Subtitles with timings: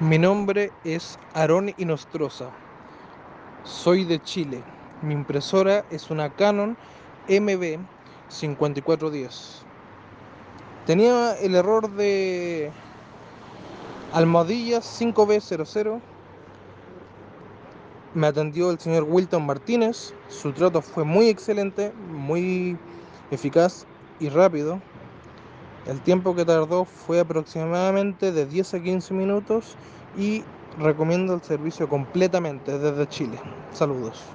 [0.00, 2.50] Mi nombre es Aarón Inostroza.
[3.64, 4.62] Soy de Chile.
[5.00, 6.76] Mi impresora es una Canon
[7.28, 9.62] MB5410.
[10.84, 12.70] Tenía el error de
[14.12, 15.98] almohadillas 5B00.
[18.12, 20.12] Me atendió el señor Wilton Martínez.
[20.28, 22.76] Su trato fue muy excelente, muy
[23.30, 23.86] eficaz
[24.20, 24.78] y rápido.
[25.86, 29.78] El tiempo que tardó fue aproximadamente de 10 a 15 minutos
[30.12, 30.42] y
[30.76, 33.38] recomiendo el servicio completamente desde Chile.
[33.70, 34.34] Saludos.